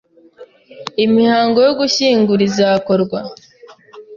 [1.05, 3.19] Imihango yo gushyingura izakorwa